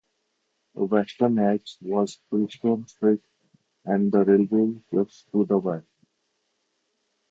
[0.73, 3.21] The western edge was Freestone Street
[3.85, 5.85] and the railway just to the west.